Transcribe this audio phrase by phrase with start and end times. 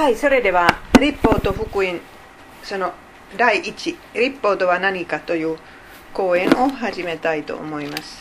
[0.00, 0.66] はいそれでは
[0.98, 2.00] 立法と福音
[2.62, 2.94] その
[3.36, 3.98] 第一。
[4.14, 5.58] 立法とは何かという
[6.14, 8.18] 講演を始めたいと思います。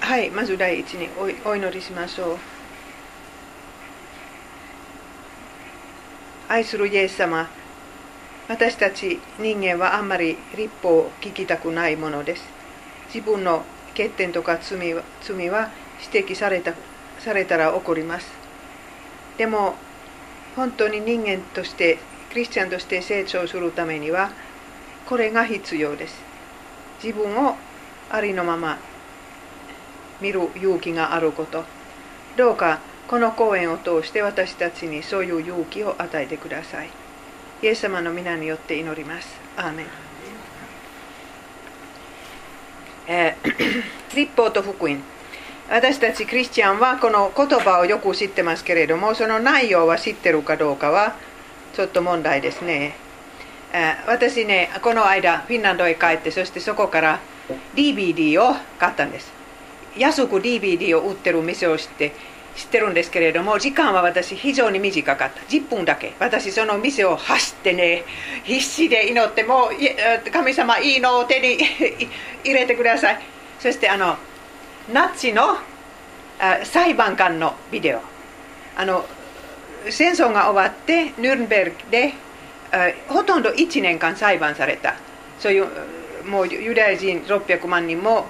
[0.00, 1.10] はいまず第一に
[1.44, 2.38] おお祈りしましょう。
[6.48, 7.46] 愛するイエス様
[8.48, 12.44] 私たち人間はあんまり立法を聞きたくないものです。
[13.12, 15.68] 自分の欠点とか罪は罪は
[16.10, 16.72] 指摘された
[17.18, 18.47] されたら怒ります。
[19.38, 19.76] でも
[20.56, 21.98] 本当に人間として
[22.30, 24.30] クリスチャンとして成長するためには
[25.06, 26.20] これが必要です。
[27.02, 27.56] 自分を
[28.10, 28.78] ありのまま
[30.20, 31.64] 見る勇気があること。
[32.36, 36.90] どうかこの講演を通して私たちにそういう勇気を与えてください。
[37.62, 39.28] イエス様の皆によって祈ります。
[39.56, 39.86] アーメン。
[43.06, 43.82] えー、
[44.14, 45.02] 立法と福音。
[45.70, 51.14] 私たちクリスチャンはこの言葉をよく知ってますけれどもその内容は知ってるかどうかは
[51.74, 52.96] ちょっと問題ですね。
[54.06, 57.20] 私ねこの間フィンランドへ帰ってそしてそこから
[57.74, 59.30] DVD を買ったんです。
[59.98, 62.14] 安く DVD を売ってる店を知って
[62.56, 65.40] 知ってるんですけれども時間は私非常に短かった。
[65.42, 66.14] 10分だけ。
[66.18, 68.04] 私その店を走ってね
[68.44, 71.62] 必死で祈ってもう神様いいのを手に
[72.42, 73.20] 入れてください。
[73.60, 74.16] そしてあの
[74.92, 75.56] ナチの
[76.64, 78.00] 裁判官のビデオ。
[78.76, 79.04] あの
[79.90, 82.14] 戦争が終わってヌルンベルクで
[83.08, 84.96] ほとんど1年間裁判された。
[85.38, 85.66] そういう
[86.26, 88.26] もうユダヤ人600万人も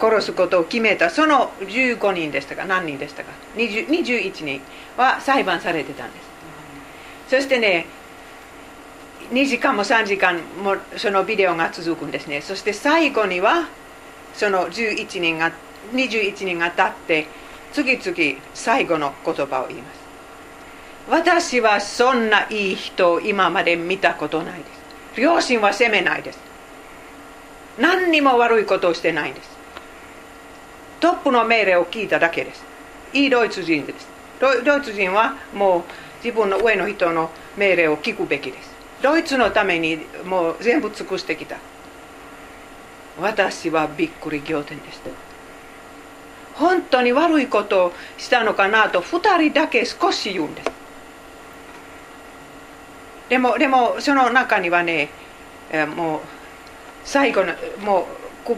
[0.00, 1.10] 殺すことを決めた。
[1.10, 3.32] その15人でしたか何人でしたか。
[3.56, 4.60] 21人
[4.96, 6.26] は裁判されてたんです。
[7.28, 7.86] そしてね
[9.30, 12.40] 2時間も3時間もそのビデオが続くんですね。
[12.40, 13.68] そして最後には
[14.36, 15.50] その11人が
[15.92, 17.26] 21人が立って
[17.72, 20.06] 次々最後の言葉を言います。
[21.08, 24.64] 私はそんないい人を今まで見たことないで
[25.14, 25.20] す。
[25.20, 26.38] 両親は責めないです。
[27.78, 29.56] 何にも悪いことをしてないんです。
[31.00, 32.64] トップの命令を聞いただけです。
[33.12, 34.08] いいドイツ人です。
[34.40, 35.82] ドイツ人はもう
[36.24, 38.74] 自分の上の人の命令を聞くべきです。
[39.02, 41.56] ドイツのためにもう全部尽くしてきた。
[43.18, 45.10] 私はびっくり仰天でした。
[46.54, 50.70] 本当に悪いことをしたのかなと2人だけ少し言うんです。
[53.28, 55.10] でもでもその中にはね
[55.96, 56.20] もう
[57.04, 57.52] 最後の
[57.84, 58.06] も
[58.48, 58.56] う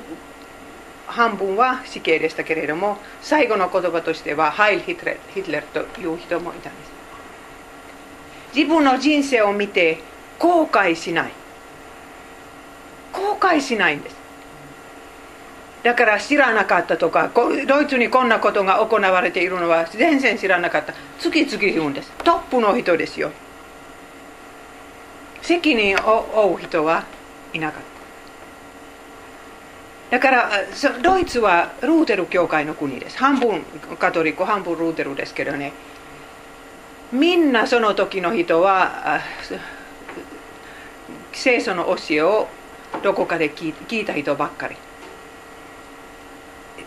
[1.07, 6.93] 半分は死刑でしたけれども最後の言葉としては「ハイル・ヒトレヒトレという人もいたんです。
[8.55, 9.99] 自分の人生を見て
[10.39, 11.33] 後悔しない。
[13.13, 14.18] 後悔しないんです。
[15.83, 20.93] だから知らなかったとかドイツにこんなことが行われているのは全然知らなかった。
[21.19, 22.11] 次々言うんです。
[22.25, 23.31] トップの人ですよ。
[25.41, 27.05] 責任を負う人は
[27.53, 27.83] いなかっ
[30.11, 30.19] た。
[30.19, 30.50] だから
[31.03, 33.19] ドイツはルーテル教会の国です。
[33.19, 33.62] 半分
[33.99, 35.72] カトリック半分ルーテルですけどね。
[37.12, 39.21] みんなその時の人は
[41.33, 42.49] 聖書の教えを
[43.03, 44.77] どこかで聞いた人ばっかり。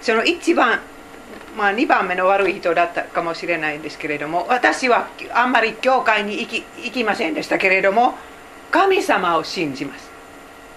[0.01, 0.79] その一番、
[1.55, 8.15] まあ、2番目の悪い人だったかもしれないんですけれども私はあんまり教会に行き行きませんでしたけれども
[8.71, 10.09] 神様を信じます。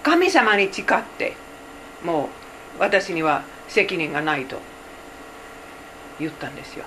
[0.03, 0.87] 神様に誓っ
[1.17, 1.35] て
[2.05, 2.29] も
[2.79, 4.59] う私には責任がないと
[6.19, 6.85] 言ったんですよ。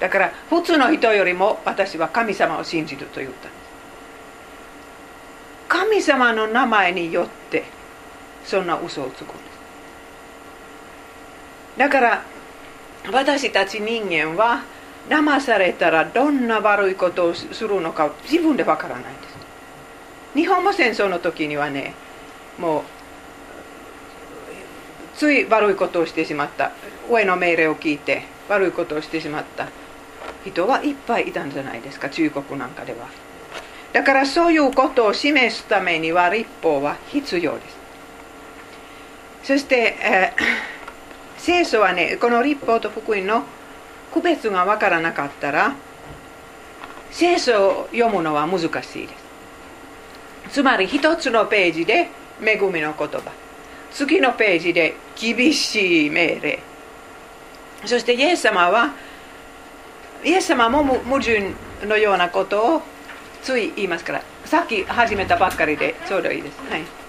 [0.00, 3.62] だから普通の人よりも私は神様を信じると言ったんです。
[5.68, 7.64] 神様の名前によって
[8.44, 9.24] そんな嘘をつく。
[9.24, 9.51] んです
[11.76, 12.24] だから
[13.10, 14.62] 私たち人間は
[15.08, 19.32] 騙されたらどんな悪いことをするのか自分でわからないんです。
[20.34, 21.94] 日本も戦争の時にはね
[22.58, 22.82] もう
[25.16, 26.72] つい悪いことをしてしまった。
[27.10, 29.68] 上の命令を聞いて悪いことをしてしまった。
[30.44, 33.08] 人はいっぱいいたんじゃないですか中国なんかでは。
[33.92, 37.76] だからそういうことを示すためには立法は必要です。
[39.44, 40.71] そして、えー
[41.42, 43.42] 聖書はねこの立法と福音の
[44.14, 45.74] 区別が分からなかったら
[47.10, 49.22] 聖書を読むのは難しいです。
[50.52, 52.10] つまり一つのページで
[52.40, 53.32] 恵みの言葉
[53.90, 56.58] 次のページで厳しい命令
[57.86, 58.94] そしてイエス様は
[60.24, 61.54] イエス様も矛盾
[61.84, 62.82] のようなことを
[63.42, 67.01] つい言いますからさっき始めたばっかりでちょうどいいです、はい。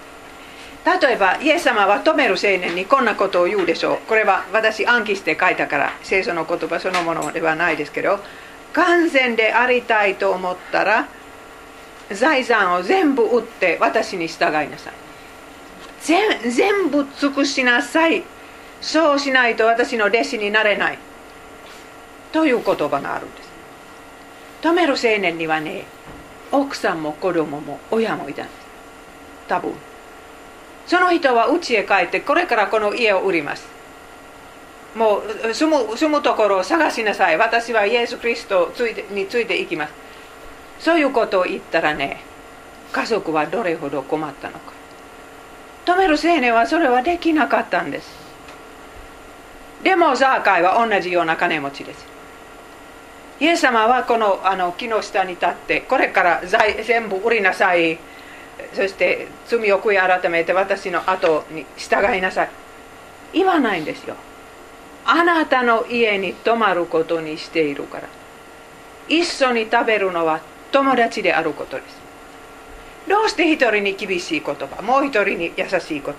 [0.84, 3.98] 例えばイエス様は止める青年にこんなことを言うでしょう。
[4.06, 8.20] これは私暗記して書いたから聖書の言葉そのものではないですけど
[8.74, 11.08] 完全でありたいと思ったら
[12.10, 14.94] 財産を全部売って私に従いなさい。
[16.02, 18.22] 全部尽くしなさい。
[18.82, 20.98] そうしないと私の弟子になれない。
[22.30, 23.48] という言葉があるんです。
[24.60, 25.86] 止める青年にはね
[26.52, 28.56] 奥さんも子供も親もいたんです。
[29.48, 29.72] 多分。
[30.86, 33.66] その人は家へ帰ってこれからこの家を売ります。
[34.94, 37.36] もう住む住むところを探しなさい。
[37.36, 38.72] 私はイエス・キリスト
[39.10, 39.92] についていきます。
[40.78, 42.22] そういうことを言ったらね
[42.92, 44.72] 家族はどれほど困ったのか。
[45.84, 48.24] 止める青年はそれはできなかったんです。
[49.82, 52.06] でもザーカイは同じような金持ちです。
[53.40, 57.98] イエス様はこのあの木の下に立ってこれから全部売りなさい。
[58.74, 62.50] そして罪を悔い改めて私の後に従いなさい。
[63.32, 64.16] 言わないんですよ。
[65.04, 68.08] あなたの家に泊まることにしているから。
[69.08, 70.40] 一緒に食べるのは
[70.72, 72.04] 友達であることです。
[73.08, 76.12] どうして一人に厳しい言葉もう一人に優しい言葉。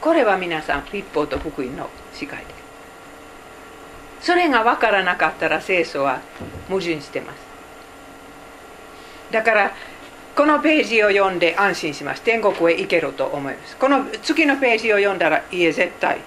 [0.00, 1.88] これは皆さん立法と福音の
[2.20, 2.36] 違いで
[4.20, 4.26] す。
[4.26, 6.20] それが分からなかったら聖書は
[6.68, 7.38] 矛盾してます。
[9.30, 9.72] だから
[10.36, 12.20] このページを読んで安心します。
[12.20, 13.74] 天国へ行けると思います。
[13.78, 16.18] この次のページを読んだらいえ絶対。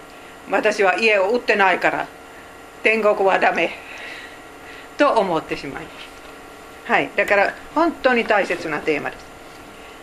[0.50, 2.08] 私は家を売ってないから
[2.82, 3.70] 天国はダメ
[4.98, 6.92] と思ってしまいます。
[6.92, 7.12] はい。
[7.16, 9.26] だから本当に大切なテーマです。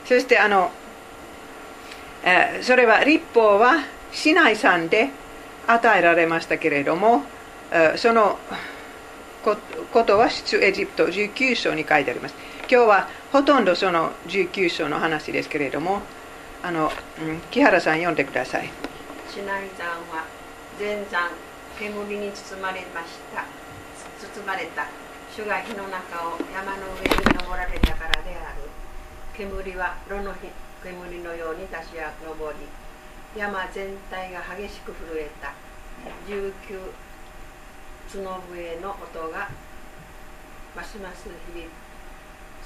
[0.06, 0.70] そしてあの、
[2.22, 3.82] えー、それは立法は
[4.12, 5.10] 市内さんで
[5.66, 7.24] 与えられましたけれども、
[7.72, 8.38] えー、その
[9.92, 12.55] ことは出エジプト19章に書いてあります。
[12.68, 16.02] 今日はほとんどその19章の話ですけれども
[16.64, 16.90] あの、
[17.22, 18.68] うん、木原さん読んでください。
[19.30, 20.26] 市内山は
[20.76, 21.30] 全山
[21.78, 23.46] 煙に包まれました。
[24.18, 24.88] 包まれた。
[25.30, 28.66] 主が火の中を山の上に登られたからである。
[29.32, 30.34] 煙は炉の
[30.82, 32.02] 煙のように立ち上
[32.50, 32.66] り
[33.36, 35.54] 山全体が激しく震えた。
[36.26, 36.90] 19
[38.10, 39.50] 角笛の音が
[40.74, 41.85] ますます響く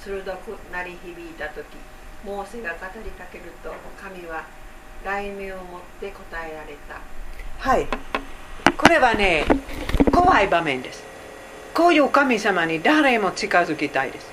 [0.03, 1.65] 鋭く鳴り響いた時
[2.25, 3.71] モーセが語りかけると
[4.01, 4.45] 神は
[5.03, 7.01] 雷鳴をもって答えられた。
[7.59, 7.87] はい。
[8.77, 9.45] これはね
[10.11, 11.03] 怖い場面です。
[11.73, 14.31] こういう神様に誰も近づきたいです。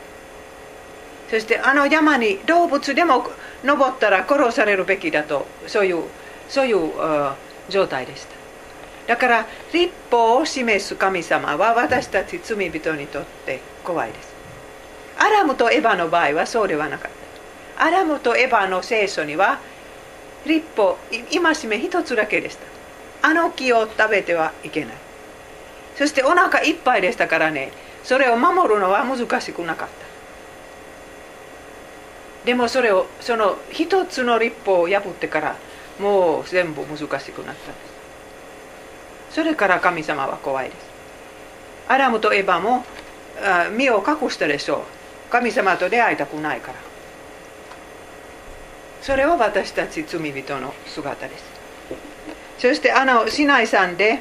[1.31, 3.27] そしてあの山に動物でも
[3.65, 6.05] 登ったら殺されるべきだとそういう
[6.49, 6.93] そういう、
[7.69, 8.35] 状態でした。
[9.09, 14.28] だから立法を示す神様は私たち罪人にとって怖いです。
[15.19, 17.11] アラムとエヴァの場合はそうではなかっ
[17.77, 17.85] た。
[17.85, 19.61] アラムとエヴァの聖書には
[20.47, 23.29] 立法戒め一つだけでした。
[23.29, 24.95] あの木を食べてはいけない。
[25.97, 27.73] そしてお腹いっぱいでしたからね
[28.05, 29.95] それを守るのは難しくなかった。
[32.47, 35.57] でもそれをその一つの立法を破ってから
[35.99, 37.53] もう全部難しくなった。
[37.53, 37.63] んで
[39.29, 40.79] すそれから神様は怖いです。
[41.89, 42.85] アラムとエヴァも
[43.77, 44.98] 身を隠したでしょう。
[45.31, 46.79] 神様と出会いたくないから。
[49.03, 51.45] それは私たち罪人の姿です。
[52.59, 54.21] そしてあの市内さんで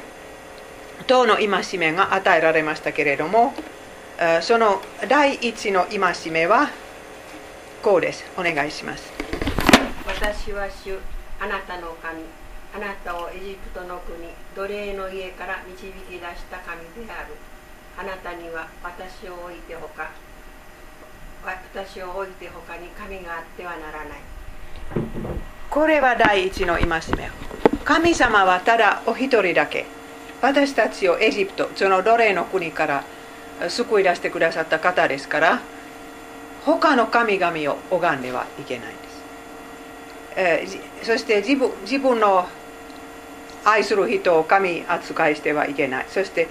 [1.06, 3.52] 党の戒めが与えられましたけれども
[4.42, 6.70] その第一の戒めは
[7.82, 8.24] こうです。
[8.36, 9.12] お願いします。
[10.06, 10.98] 私は主
[11.40, 12.22] あなたの神。
[12.74, 14.18] あなたをエジプトの国
[14.54, 17.34] 奴隷の家から導き出した神である。
[17.96, 20.10] あなたには私を置いてほか。
[21.48, 24.18] 私を置いて他に神があってはならない。
[25.70, 27.30] これは第一の戒め
[27.84, 29.86] 神様はただお一人だけ。
[30.42, 33.04] 私たちをエジプトその奴隷の国から
[33.68, 35.60] 救い出してくださった方ですから
[36.64, 39.22] 他の神々を拝んではいけないんです、
[40.36, 42.46] えー、そして自分自分の
[43.64, 46.06] 愛する人を神扱いしてはいけない。
[46.08, 46.48] そして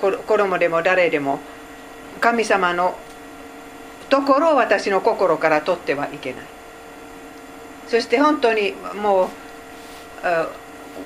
[0.00, 1.38] 子供でも誰でも
[2.20, 2.94] 神様の
[4.10, 6.44] ところを私の心から取ってはいけない。
[7.88, 9.28] そして本当にもう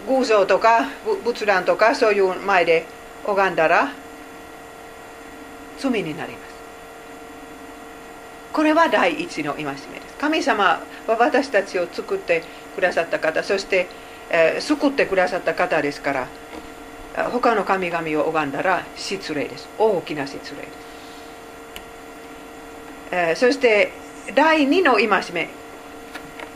[0.08, 0.88] 偶像とか
[1.24, 2.86] 仏壇とかそういう前で
[3.24, 3.92] 拝んだら
[5.78, 6.54] 罪になります。
[8.52, 10.14] これは第一の戒めです。
[10.18, 12.42] 神様は私たちを作って
[12.74, 13.88] くださった方そして、
[14.30, 16.28] えー、救ってくださった方ですから
[17.30, 19.68] 他の神々を拝んだら失礼です。
[19.78, 20.83] 大きな失礼です、
[23.10, 23.92] えー、そして
[24.34, 25.48] 第二の戒め。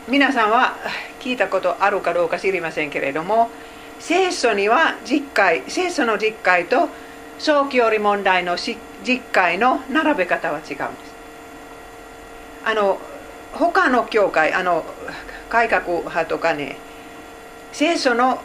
[0.07, 0.75] 皆さんは
[1.19, 3.51] 聞いたことあるかどうか知りませんけれども
[3.99, 6.89] 聖書には実会聖書の実会と
[7.37, 8.79] 早期より問題の実
[9.31, 10.79] 会の並べ方は違うんです。
[12.65, 12.99] あの
[13.53, 14.83] 他の教会あの
[15.49, 16.77] 改革派とかね
[17.71, 18.41] 聖書の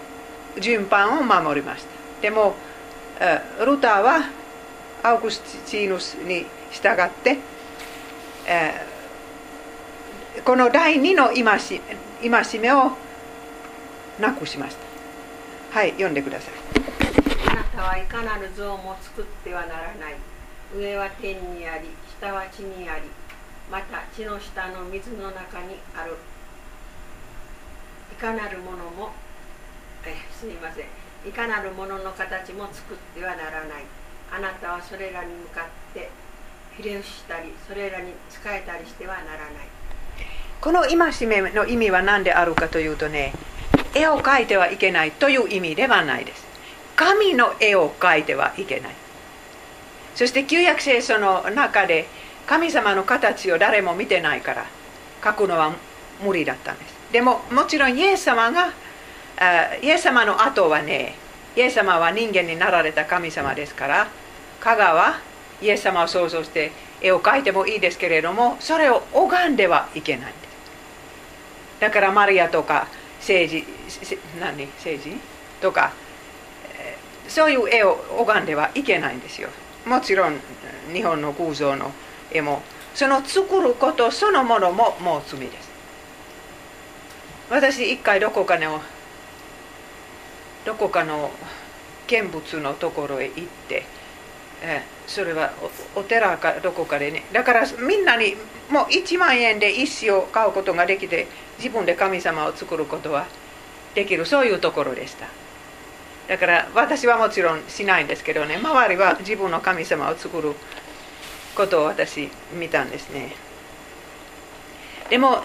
[0.61, 1.89] 順番を守りました。
[2.21, 2.55] でも
[3.65, 4.29] ルターは
[5.03, 7.39] アウグスチーヌスに従って、
[8.47, 8.75] え、
[10.45, 12.93] この第二の戒戒めを
[14.21, 14.77] なくしまし
[15.73, 15.79] た。
[15.79, 16.55] はい読んでください。
[17.51, 20.15] あなたはいかなる像も作ってはならない。
[20.77, 23.03] 上は天にあり下は地にあり。
[23.71, 26.17] また地の下の水の中にある。
[28.13, 29.11] いかなるものも
[30.05, 30.87] えすみません。
[31.27, 33.85] いかなるものの形も作ってはならない。
[34.31, 36.11] あなたはそれらに向かって
[36.77, 39.51] ひれ伏したりそれらに仕えたりしてはならない。
[40.61, 43.35] この戒めの意味は何であるかというとね
[43.95, 46.45] 絵を描いてはいけないという意味ではないです。
[46.97, 48.95] 神の絵を描いてはいけない。
[50.15, 52.07] そして旧約聖書の中で
[52.47, 54.67] 神様の形を誰も見てないから
[55.23, 55.75] 書くのは
[56.25, 56.95] 無理だったんです。
[57.13, 58.73] でももちろんイエス様が
[59.83, 61.15] イエス様の後はね
[61.57, 64.09] イエス様は人間になられた神様ですから
[64.61, 65.15] 香川
[65.61, 70.33] イエス様を想像して絵を描いてもいいですけれどもそれを拝んではいけない。
[70.33, 73.65] んですだからマリアとか政治
[74.41, 74.67] 何？
[74.67, 75.17] 政治
[75.61, 75.93] とか
[77.29, 79.49] そういう絵を拝んではいけないんですよ。
[79.87, 80.39] もちろん
[80.93, 81.91] 日本の偶像の
[82.31, 82.63] 絵も。
[82.95, 85.69] その作ることそのものももう罪です。
[87.51, 88.81] 私一回どこかの
[90.65, 91.31] どこかの
[92.07, 93.85] 見物のところへ行って
[95.07, 95.53] それは
[95.95, 97.25] お寺かどこかでね。
[97.33, 98.37] だからみんなに
[98.71, 101.27] もう1万円で石を買うことができて
[101.59, 103.27] 自分で神様を作ることは
[103.95, 104.27] できる。
[104.27, 105.27] そういうところでした。
[106.29, 108.57] だから私はもちろんしないんですけどね。
[108.57, 110.55] 周りは自分の神様を作る
[111.55, 113.35] ことを私見たんですね。
[115.11, 115.43] でも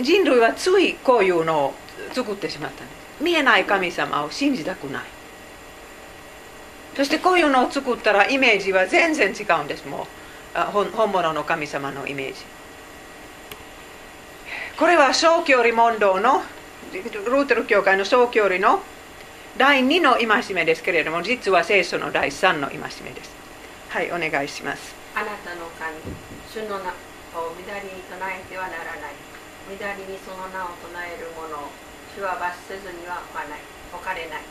[0.00, 1.74] 人類はついこういうのを
[2.12, 3.22] 作ってしまったんです。
[3.22, 5.02] 見えない神様を信じたくない。
[6.94, 10.06] そしてこういうのを作ったらイメージは全然違うんですもう。
[10.54, 12.44] 本物の神様のイメージ。
[14.76, 16.42] これは小距離問答の
[16.92, 18.80] ルーテル教会の小距離の
[19.56, 23.30] 第2の戒めですけれども実は聖書の第3の戒めです。
[23.88, 24.94] はいお願いします。
[25.14, 25.96] あなたの神
[26.52, 26.90] 主の名
[27.40, 29.16] を乱りに唱えてはならない。
[29.80, 31.68] 乱りにその名を唱える者を
[32.14, 33.60] 主は罰せずには置かない。
[33.92, 34.42] 置かれない。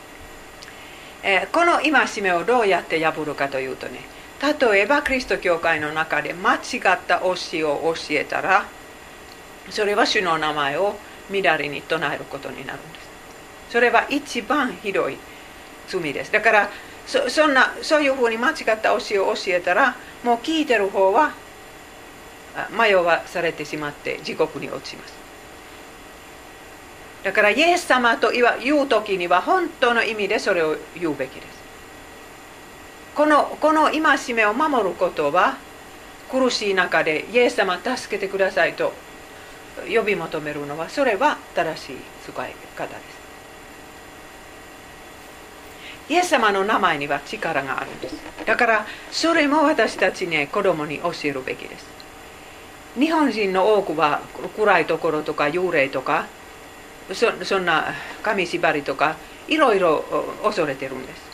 [1.22, 4.00] えー、この戒めをどうやって破るかというとね
[4.42, 6.60] 例えばキリスト教会の中で間違っ
[7.06, 8.66] た教えを教えたら
[9.70, 10.96] それは主の名前を
[11.30, 13.08] 乱れに唱えることになるんです。
[13.70, 15.16] それは一番ひどい
[15.86, 16.32] 罪です。
[16.32, 16.70] だから
[17.06, 21.32] そそんなそういうふうに間違った教えを教えたらもう聞いてる方は
[22.76, 25.21] 迷わされてしまって地獄に落ちます。
[27.22, 28.44] だからイエス様と言
[28.82, 31.62] う時には本当の意味でそれを言うべきです。
[33.14, 35.58] このこの戒めを守ることは
[36.30, 38.92] 苦しい中でイエス様助けてくださいと
[39.86, 43.22] 呼び求めるのはそれは正しい使い方です。
[46.08, 48.16] イエス様の名前には力があるんです。
[48.44, 51.86] だからそれも私たちね子供に教えるべきです。
[52.98, 54.22] 日本人の多くは
[54.56, 56.26] 暗いところとか幽霊とか
[57.14, 59.16] そそんな紙縛りとか
[59.48, 60.04] いろいろ
[60.42, 61.32] 恐れてるんです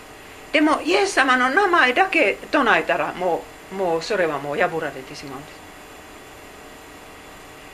[0.53, 3.43] でもイエス様の名前だけ唱えたらも
[3.73, 5.43] うもうそれはもう破られてしまうん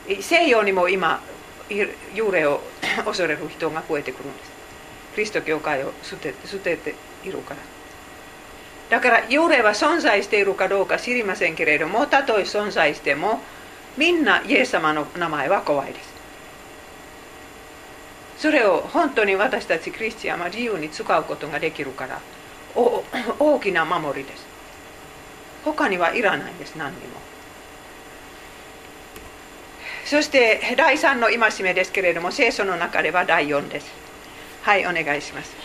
[0.08, 1.20] です西洋にも今
[1.68, 2.60] 幽霊を
[3.04, 4.52] 恐れる人が増えてくるんです
[5.14, 6.94] キリスト教会を捨て捨てて
[7.24, 7.60] いるから
[8.90, 13.40] だから幽霊は存在しているかどうか知りませんけれどもたとえ存在しても
[13.96, 16.13] みんなイエス様の名前は怖いです
[18.44, 22.20] それを本当に私たちクリスチャンは自由に使うことができるから
[23.38, 24.44] 大きな守りです。
[25.64, 27.24] 他にはいらないんです何にも。
[30.04, 33.90] そして第3の戒めですけれども聖書の中では第4です。
[34.60, 35.56] はいお願いします。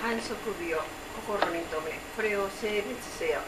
[0.00, 0.78] 反則日を
[1.26, 2.86] 心に留めこれを成立
[3.18, 3.40] せよ。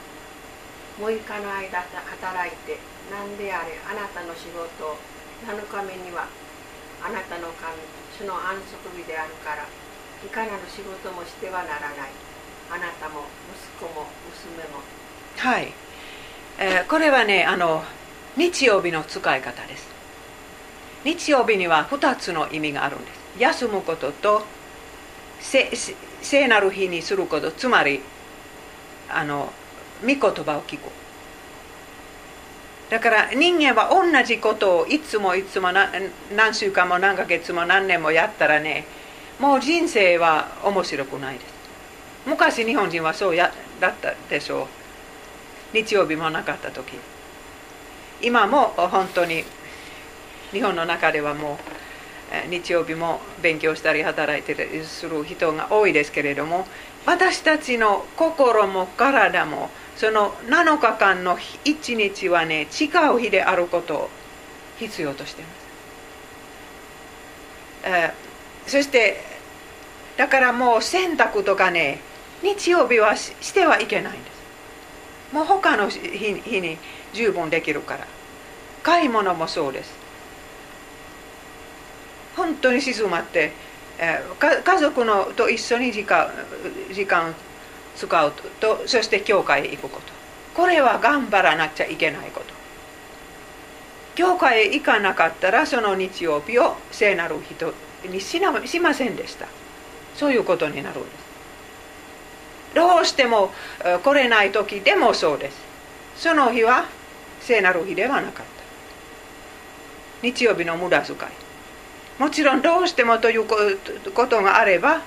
[0.98, 1.86] 6日の間
[2.18, 2.76] 働いて
[3.08, 4.98] 何であれあなたの仕事を
[5.46, 6.26] 7日目には
[7.06, 7.78] あなたの神
[8.20, 9.66] 主の安息日であるから
[10.24, 11.90] いかなる仕事もしてはならない。
[12.70, 13.22] あなたも
[13.80, 14.80] 息子も娘も。
[15.38, 15.72] はい、
[16.58, 17.82] えー、これはねあの
[18.36, 19.88] 日曜日の使い方です。
[21.02, 23.20] 日曜日には2つの意味があるんです。
[23.38, 24.42] 休むことと
[25.40, 28.02] 聖なる日にすることつまり
[29.08, 29.50] あの
[30.02, 30.99] 御言葉を聞く。
[32.90, 38.84] だから人間は同じことをいつもいつも何週間も何ヶ月も何年もやったらね
[39.38, 41.54] もう人生は面白くないです。
[42.26, 44.66] 昔日本人はそうやだったでしょう。
[45.72, 46.98] 日曜日もなかった時。
[48.20, 49.44] 今も本当に
[50.52, 51.58] 日本の中ではも
[52.46, 56.66] う日曜日も勉強したり働いたりする人が多いですけれども
[57.06, 64.08] 私たちの心も体もその7日間の1日はね違う日であることを
[64.78, 65.50] 必要としていま
[68.64, 69.20] す、そして
[70.16, 72.00] だからもう洗濯とかね
[72.42, 75.34] 日曜日はしてはいけないんです。
[75.34, 76.00] もう他の日
[76.62, 76.78] に
[77.12, 78.06] 十分できるから。
[78.82, 79.92] 買い物もそうです。
[82.34, 83.52] 本当に静まって、
[84.64, 86.30] 家族のと一緒に時間
[86.90, 87.34] 時間
[88.00, 90.12] 使うとそして教会へ行くこと。
[90.54, 92.54] これは頑張らなくちゃいけないこと。
[94.14, 97.74] 教会へ行かなかったらその日曜日を聖なる人
[98.08, 99.46] にしなしませんでした。
[100.14, 101.14] そういうことになるんです。
[102.74, 103.52] どうしても
[104.02, 105.58] 来れない時でもそうです。
[106.16, 106.86] その日は
[107.40, 108.50] 聖なる日ではなかった。
[110.22, 111.18] 日曜日の無駄遣い。
[112.18, 113.46] もちろんどうしてもという
[114.12, 115.02] ことがあれば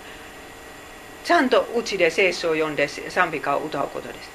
[1.24, 4.30] ちゃんとうちで聖書を読んで賛美歌を歌うことです。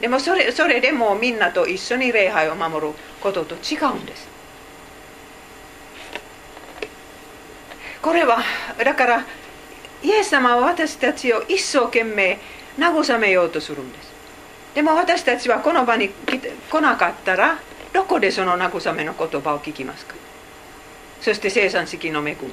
[0.00, 4.28] でもそれそれでもみんなと一緒に礼拝を守ることと違うんです。
[8.00, 8.38] これは
[8.82, 9.26] だから
[10.02, 12.38] イエス様は私たちを一生懸命
[12.78, 14.10] 慰めようとするんです。
[14.74, 17.58] でも私たちはこの場に来なかったら
[17.92, 20.14] どこでその慰めの言葉を聞きますか？
[21.20, 22.52] そして生産式の恵み。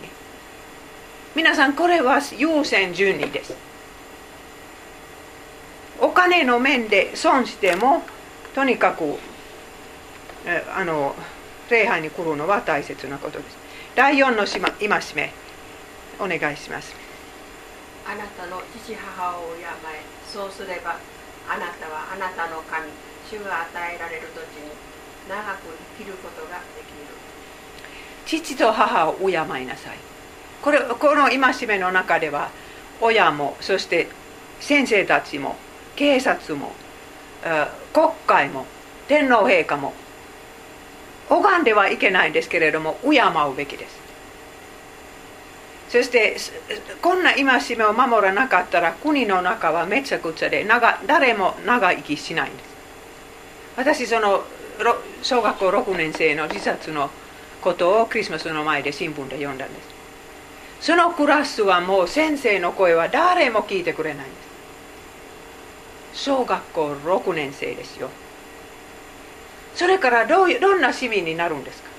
[1.38, 3.54] 皆さんこれは優先順位です。
[6.02, 8.02] お金の面で損しても
[8.56, 9.20] とにかく
[10.76, 11.14] あの
[11.70, 13.56] 礼拝に来るのは大切なことです。
[13.94, 15.32] 第4の戒め
[16.20, 16.96] お願いします。
[18.04, 19.68] あなたの父母を敬え
[20.28, 20.98] そうすれば
[21.48, 22.90] あなたはあなたの神
[23.30, 24.72] 主が与えられる土地に
[25.30, 25.70] 長く
[26.00, 27.14] 生きることができる。
[28.26, 29.98] 父と母を敬いなさい
[30.62, 32.50] これこの戒めの中では
[33.00, 34.08] 親もそして
[34.60, 35.56] 先生たちも
[35.96, 36.74] 警察も
[37.94, 38.66] 国会も
[39.08, 39.94] 天皇陛下も
[41.30, 43.98] 拝んではいけないんですけれども敬うべきです。
[45.90, 46.36] そして
[47.02, 47.46] こんな戒
[47.78, 52.68] めを守らなかったら国の中はめちゃくちゃで長誰も長生きしないんです。
[53.78, 54.44] 私その
[55.22, 57.10] 小学校6年生の自殺の
[57.62, 59.97] ことをクリスマスの前で新聞で読んだんです。
[60.80, 64.36] そのクラスはもう先生の声は誰も聞いてくれないんで
[66.14, 66.24] す。
[66.26, 68.10] 小学校6年生ですよ。
[69.76, 71.90] それからどうどんな市民になるんですか？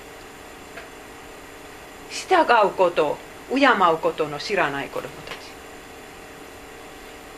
[2.09, 3.17] 従うこと
[3.53, 5.37] 敬うことの知らない子供たち。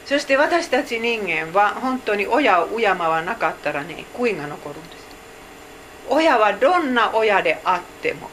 [0.05, 5.01] そして私たち人間は本当に親を敬わなかったらね悔いが残るんです。
[6.09, 8.29] 親はどんな親であっても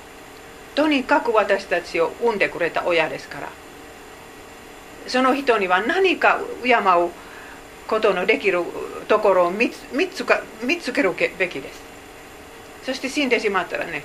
[0.79, 3.49] とにかく私たちを産んでくれた親ですから。
[5.09, 7.11] その人には何か敬う
[7.89, 8.63] ことのできる
[9.09, 11.83] ところを見つか見つけるべきです。
[12.85, 14.05] そして死んでしまったらね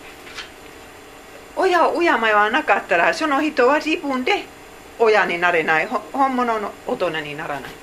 [1.55, 4.45] 親を敬わなかったらその人は自分で
[4.97, 5.85] 親になれない。
[5.85, 7.73] 本物の大人にならないです。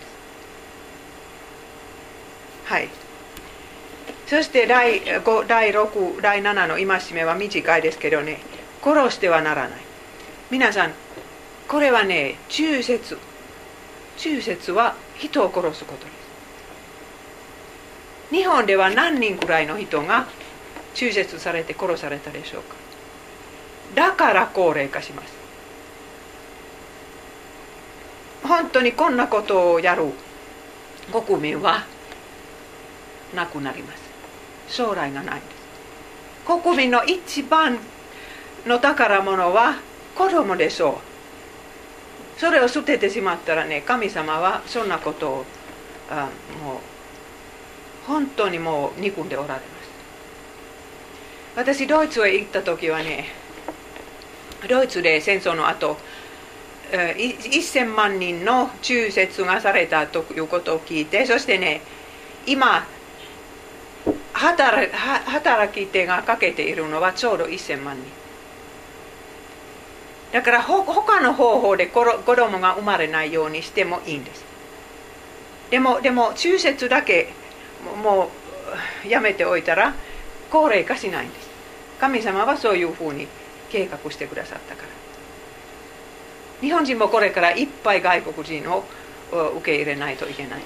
[2.65, 2.89] はい。
[4.27, 8.41] そして第5第6第7の戒めは短いですけどね。
[8.83, 9.81] 殺してはならない。
[10.51, 10.93] 皆さん
[11.69, 13.19] これはね中節
[14.17, 16.11] 中節は人を殺すことで
[18.31, 18.35] す。
[18.35, 20.27] 日本では何人くらいの人が
[20.95, 22.75] 中絶されて殺されたでしょうか。
[23.95, 25.33] だから高齢化します。
[28.43, 30.05] 本当にこんなことをやる
[31.13, 31.85] 国民は
[33.35, 34.03] なくなります。
[34.69, 36.63] 将来がないです。
[36.63, 37.79] 国民の一番
[38.67, 39.79] の宝物は
[40.15, 41.01] 子供でしょ
[42.37, 42.41] う。
[42.41, 45.45] それを捨ててしまったらね神様はそんなことを
[46.11, 46.29] あ
[46.63, 46.79] もう
[48.07, 49.71] 本当にもう憎んでおられます。
[51.57, 53.27] 私ドイツへ行った時はね
[54.69, 55.97] ドイツで戦争の後
[56.91, 61.83] 1000万人の中絶がされたということを聞いてそしてね
[62.47, 62.85] 今
[64.33, 68.20] 働働き手がかけているのはちょうど1000万人。
[70.33, 74.45] だからほ他の方法で子供が生まれないようにしてもいいんです。
[75.71, 77.29] でもでも中節だけ
[78.03, 78.31] も
[79.05, 79.95] うやめておいたら
[80.51, 81.49] 高齢化しないんです。
[82.01, 83.27] 神様はそういうふうに
[83.71, 84.89] 計画してくださったから。
[86.61, 88.85] 日本人もこれからいっぱい外国人を
[89.31, 90.63] 受け入れないといけない。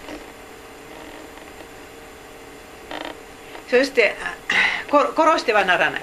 [3.68, 4.14] そして
[4.90, 6.02] 殺してはならない。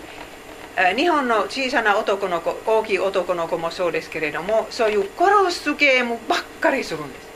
[0.96, 7.32] 日本の小さな男の子大きい男の子もそうですけれどもそういう殺すゲームばっかりするんです。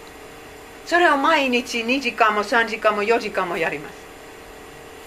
[0.85, 3.95] それを毎日2時間も3時間も4時間もやります。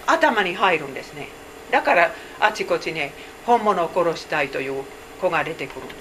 [0.07, 1.29] 頭に入るんですね。
[1.71, 3.13] だからあちこちね
[3.45, 4.83] 本物を殺したいという
[5.21, 5.97] 子が出てくるんです。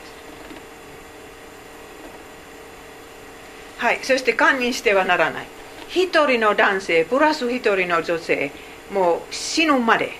[3.79, 5.47] はいそして堪忍してはならない。
[5.89, 8.51] 一人の男性プラス一人の女性
[8.93, 10.13] もう死ぬまで。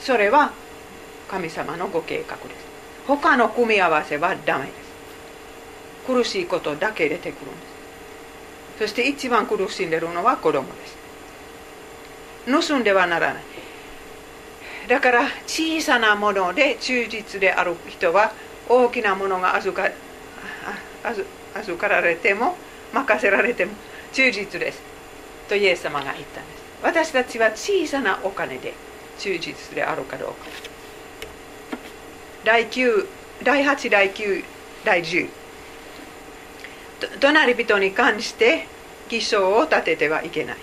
[0.00, 0.52] それは
[1.28, 2.66] 神様のご計画です。
[3.06, 4.76] 他の組み合わせはダメです。
[6.06, 7.78] 苦しいことだけ出てくるんです。
[8.78, 10.96] そして一番苦しんでるのは子供です。
[12.68, 13.42] 盗んではならない。
[14.88, 18.32] だから小さなもので忠実である人は
[18.68, 19.90] 大きなものが預か
[21.54, 22.56] 預かられても
[22.94, 23.72] 任せられても
[24.12, 24.80] 忠実です。
[25.48, 26.58] とイエス様が言ったんです。
[26.82, 28.72] 私たちは小さなお金で
[29.18, 30.77] 忠実であるかどうか
[32.44, 33.06] 第9
[33.42, 34.44] 第8第9
[34.84, 35.28] 第10
[37.20, 38.66] 隣人に関して
[39.08, 40.56] 偽証を立ててはいけない。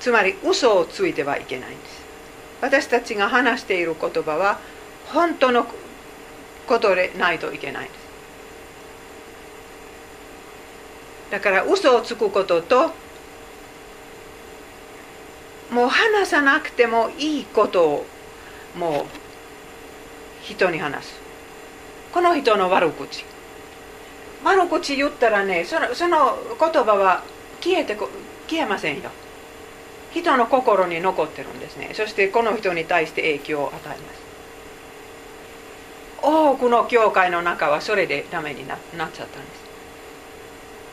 [0.00, 2.04] つまり嘘をついてはいけないんです。
[2.60, 4.58] 私たちが話している言葉は
[5.06, 5.66] 本当の
[6.66, 8.06] ことでないといけないんです。
[11.30, 12.92] だから嘘をつくことと
[15.70, 18.06] もう話さなくてもいいことを
[18.76, 19.25] もう
[20.54, 21.20] 人に話す。
[22.12, 23.24] この人の悪口。
[24.44, 27.24] 悪口言ったらねそのその言葉は
[27.60, 29.10] 消えて消えませんよ。
[30.12, 31.90] 人の心に残ってるんですね。
[31.94, 34.00] そしてこの人に対して影響を与えます。
[36.22, 39.28] 多くの教会の中はそれでダメになっちゃったんです。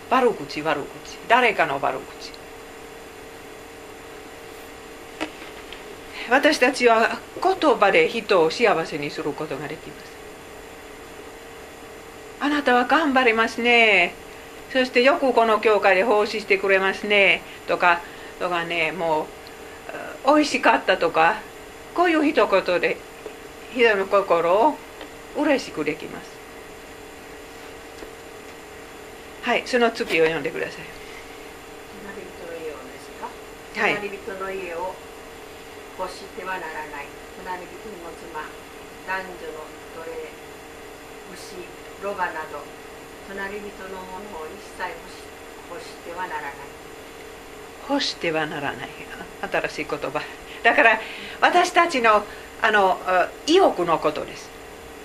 [0.09, 1.17] 悪口悪口。
[1.27, 2.32] 誰かの悪口。
[6.29, 10.13] 私たちは言葉で人を幸せにすることができます。
[12.39, 14.13] あなたは頑張りますね。
[14.71, 17.41] そしてよくこの教会で奉仕してくれますね。
[17.67, 18.01] とか
[18.39, 19.27] とかねも
[20.25, 21.41] う美味しかったとか
[21.93, 22.97] こういう一言で
[23.73, 24.77] 人の心を
[25.37, 26.31] 嬉しくできます。
[29.43, 30.85] はいその次を読んでください。
[33.75, 34.95] 隣人の家を
[35.97, 37.07] ですかはい隣人の家を欲してはならない。
[37.37, 38.49] 隣人の妻
[39.05, 40.33] 男女の奴隷
[41.33, 41.69] 牛
[42.01, 42.63] ロバなど
[43.27, 45.23] 隣人のものを一切欲し
[45.69, 46.51] 欲してはならない。
[47.89, 48.89] 欲してはならない
[49.51, 50.21] 新しい言葉。
[50.63, 50.99] だから
[51.41, 52.23] 私たちの
[52.61, 52.97] あの
[53.45, 54.49] 意欲のことです。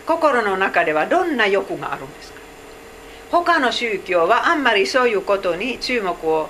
[0.06, 2.38] 心の中ではどんな欲があるんですか。
[3.30, 6.48] 他の宗教はあんまりそういうことに注目を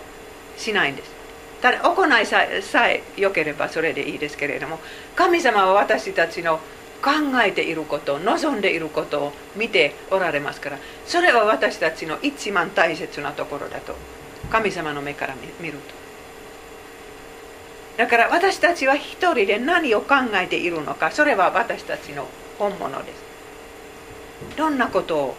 [0.56, 1.17] しないんです。
[1.60, 4.78] ただ行いさえさえ良ければそれでいいですけれども
[5.16, 6.60] 神様は私たちの
[7.02, 7.10] 考
[7.44, 13.94] えていること望んでいることを見ておられますからそれは私たちの一番大切なところだと
[14.50, 15.98] 神様の目から見ると。
[17.98, 22.26] だから私たちは一人で何を考えているのかそれは私たちの
[22.58, 23.28] 本物です。
[24.56, 25.34] どんなことを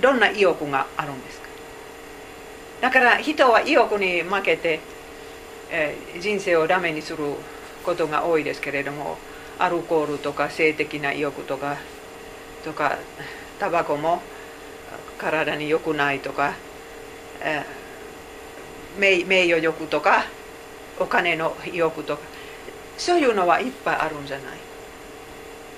[0.00, 1.48] どんな意欲があるんですか。
[2.80, 4.78] だから人は意欲に負けて、
[5.70, 7.18] えー人生をダメにする
[7.84, 9.18] ことが多いですけれども
[9.58, 11.76] アルコールとか性的な意欲とか
[12.64, 12.98] とか
[13.58, 14.22] タバコも
[15.18, 16.54] 体に良くないとか、
[17.40, 17.88] えー
[18.98, 20.24] 名誉欲とか
[20.98, 22.22] お金の意欲とか
[22.96, 24.58] そういうのはいっぱいあるんじゃない。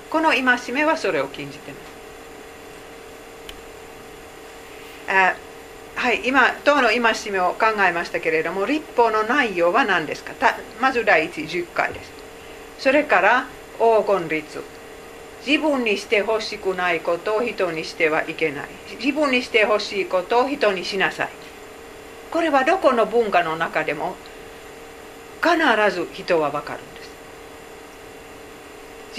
[0.09, 1.77] この戒めはそれを禁じてま
[5.07, 5.11] す。
[5.11, 5.35] あ
[6.01, 6.99] はい、今、当の戒
[7.31, 10.33] めを考えましたけれども、立法の内容は何ですか？
[10.81, 12.11] まず第一、10回です。
[12.79, 13.45] それから、
[13.77, 14.63] 黄金律。
[15.45, 18.65] 自分にしてほしくないことを人にしてはいけない。
[18.99, 21.29] 自分にしてほしいことを人にしなさい。
[22.31, 24.15] これはどこの文化の中でも
[25.39, 25.55] 必
[25.95, 27.11] ず人は分かるんです。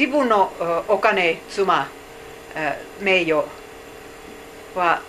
[0.01, 0.51] 自分の
[0.89, 1.89] お金、妻、
[3.01, 3.45] 名誉
[4.75, 5.01] は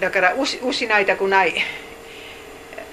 [0.00, 1.54] だから失いたくない。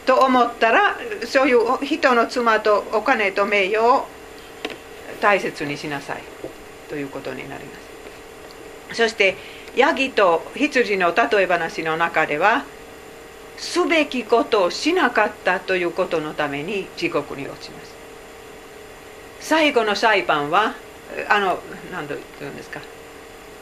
[0.05, 4.07] と思ったらそういう人の妻とお金と名誉を
[5.19, 6.21] 大切にしなさい。
[6.89, 7.71] ということになりま
[8.91, 8.95] す。
[8.95, 9.35] そして
[9.75, 12.63] ヤギと羊の例え話の中では
[13.57, 17.95] すべきことをしなかったということのために地獄に落ちます。
[19.41, 20.75] 最後の裁判は
[21.29, 21.59] あの
[21.91, 22.79] 何と言うんですか。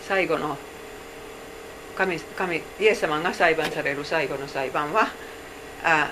[0.07, 0.57] 最後の
[1.95, 5.07] 神神イエス様が裁判される最後の裁判は
[5.83, 6.11] あ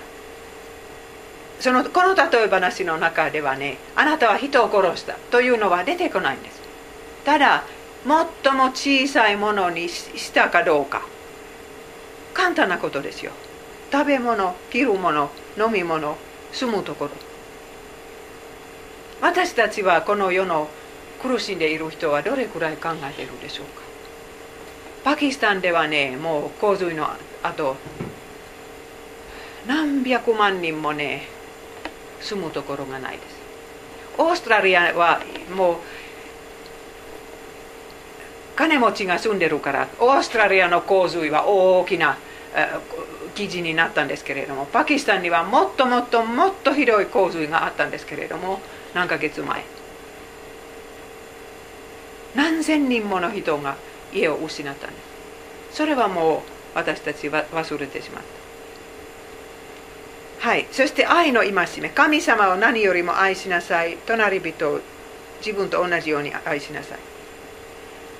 [1.60, 6.60] そのこの例え話の中ではねあなたは人を殺したというのは出てこないんです
[7.24, 7.64] ただ
[8.04, 11.02] 最も小さいものにしたかどうか
[12.34, 13.32] 簡単なことですよ
[13.92, 16.16] 食べ物着るもの飲み物
[16.52, 17.10] 住むところ
[19.22, 20.68] 私たちはこの世の
[21.22, 23.83] 苦しんでいる人はどれくらい考えているでしょうか
[25.04, 27.06] パキスタンではねもう洪水の
[27.42, 27.76] 後
[29.66, 31.28] 何百万人もね
[32.20, 33.34] 住むところがないです。
[34.16, 35.20] オーストラリアは
[35.54, 35.76] もう
[38.56, 42.16] 金持ちが住んでるからオーストラリアの洪水は大きな
[43.34, 48.60] 記事になったんですけれどもパキスタンにはもっともっともっとひどい洪水があったんですけれども
[48.94, 49.64] 何ヶ月前。
[52.36, 53.76] 何千人もの人が
[54.14, 54.96] 家を失ったんで
[55.70, 58.22] すそれはもう私たちは忘れてしまっ
[60.40, 60.48] た。
[60.48, 60.66] はい。
[60.70, 61.88] そして愛の戒め。
[61.88, 63.96] 神様を何よりも愛しなさい。
[64.06, 64.80] 隣人を
[65.44, 66.98] 自分と同じように愛しなさい。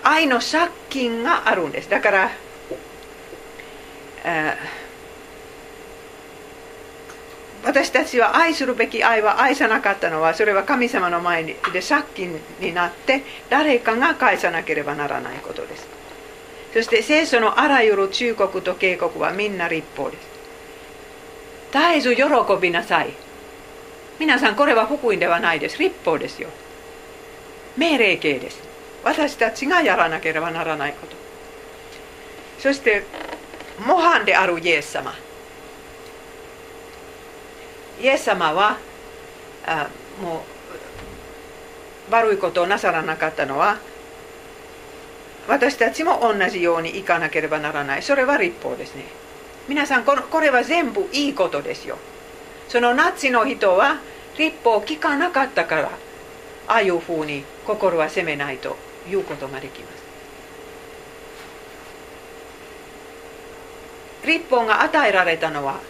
[0.03, 1.91] 愛の借金があるんです。
[1.91, 2.31] だから、
[4.25, 4.84] えー
[7.75, 15.89] 私たちは愛するべき愛は愛さなかったのはそれは神様の前で借金になって誰かが返さなければならないことです。
[16.73, 20.29] そして聖書のあらゆる忠告と警告はみんな立法です。
[21.73, 22.23] 絶えず喜
[22.63, 23.09] びなさい。
[24.21, 25.77] 皆さんこれは福音ではないです。
[25.79, 26.51] 立法ですよ。
[27.77, 28.63] 命令形です。
[29.03, 31.17] 私たちがやらなければならないこと。
[32.61, 33.03] そして
[33.85, 35.13] 模範であるイエス様。
[38.01, 38.79] イエス様は
[39.67, 39.89] あ
[40.21, 40.45] も
[42.11, 43.79] う悪いことをなさらなかったのは
[45.49, 48.03] 私たちも同じようにいかなければならない。
[48.03, 49.05] それは立法ですね。
[49.69, 51.99] 皆さんこのこれは全部いいことですよ。
[52.69, 54.01] そのナチの人は
[54.39, 55.91] 立法を聞かなかったから
[56.67, 58.77] ああいうふうに心は責めないと
[59.09, 60.05] いうことができます。
[64.27, 65.81] 立法が与えられたのは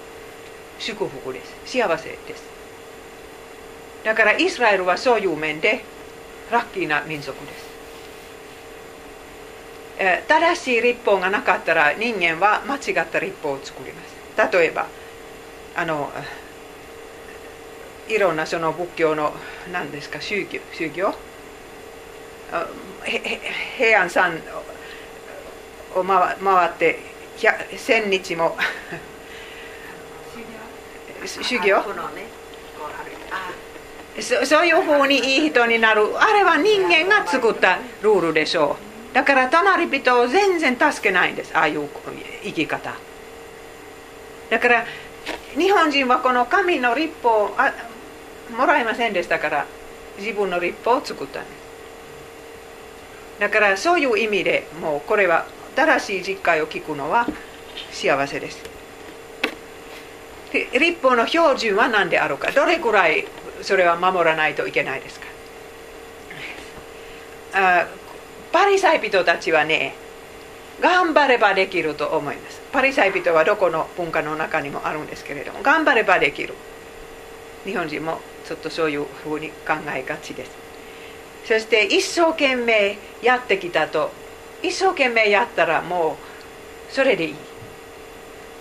[0.78, 2.42] 祝福です幸せです。
[4.04, 5.82] だからイスラエルはそういう面で
[6.50, 7.74] ラッキーな民族です。
[10.28, 14.52] 正しい立法がなかったら人間は間違った立法を作ります。
[14.52, 14.88] 例えば
[15.76, 16.10] あの
[18.08, 19.32] いろんなその仏教の
[19.72, 21.14] 何ですか宗教宗教？
[23.78, 24.38] 平安さん
[25.94, 26.98] を回って
[27.76, 28.56] 千日も
[31.26, 31.82] 修行？
[34.20, 36.02] そそういうふうにいい人になる。
[36.20, 38.76] あれは人間が作ったルールでしょ
[39.12, 39.14] う。
[39.14, 41.56] だから隣人を全然助けないんです。
[41.56, 41.88] ああいう
[42.44, 42.94] 生き方。
[44.50, 44.84] だから
[45.56, 47.56] 日本人はこの神の立法を
[48.56, 49.66] もらえませんでしたから
[50.18, 51.54] 自分の立法を作ったんです。
[53.40, 57.26] だからそういう意味でもうこれは正しい実会を聞くのは
[57.90, 58.62] 幸せです。
[60.54, 62.52] 立法の標準は何であるか？
[62.52, 63.26] どれくらい
[63.62, 65.26] それは守らないといけないですか？
[67.54, 67.86] あ
[68.52, 69.94] パリサイ人たちはね
[70.80, 72.62] 頑張ればできると思います。
[72.72, 76.54] パリサイ人はどこの文化の中にもあるんですけれども頑張ればできる。
[77.64, 80.50] 日本人もちょっとそういうふうに考えがちです。
[81.46, 84.10] そして一生懸命やってきたと。
[84.62, 86.16] 一生懸命やったらも
[86.90, 87.34] うそれでいい。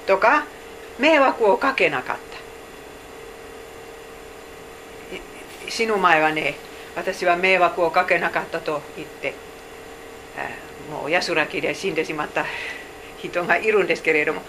[0.05, 0.45] とか
[0.99, 2.33] 迷惑をかけなかった。
[5.69, 6.55] 死ぬ前はね
[6.95, 9.33] 私は迷惑をかけなかったと言って
[10.91, 12.45] もう安らぎで死んでしまった
[13.17, 14.41] 人がいるんですけれども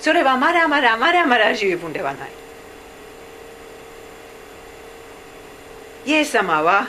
[0.00, 2.30] それはまだまだまだまだ十分ではない。
[6.06, 6.88] イエス様は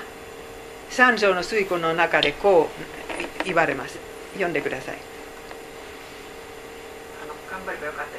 [0.90, 2.70] 三条の水庫の中でこ
[3.42, 3.98] う言われます。
[4.34, 4.96] 読んでください。
[7.24, 8.15] あの頑張ればよかった。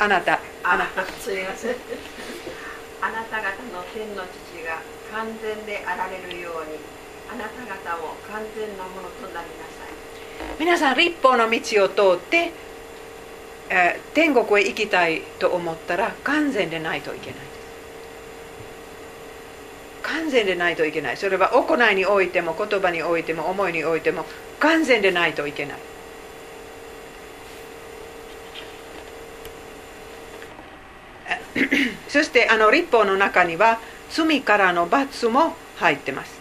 [0.00, 0.40] あなた。
[0.64, 1.76] あなたすみません。
[3.02, 4.80] あなた方の天の父が
[5.12, 6.78] 完全であられるように
[7.30, 9.92] あなた方も完全なものとなりなさい。
[10.58, 12.50] 皆さん立法の道を通って、
[13.68, 17.40] えー、天国へ行きたいと思ったら完全でないといけない。
[17.40, 17.50] です
[20.02, 21.18] 完全でないといけない。
[21.18, 24.24] それは行いにおいても言葉においても思いにおいても
[24.60, 25.78] 完全でないといけない
[32.08, 33.78] そしてあの立法の中には
[34.10, 36.40] 罪からの罰も入ってます。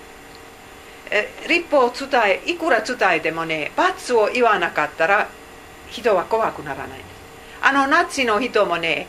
[1.48, 5.28] 立法を伝えいくら伝えてもね罰を言わなかったら
[5.90, 7.04] 人は怖くならないんです。
[7.62, 9.08] あのナチの人もね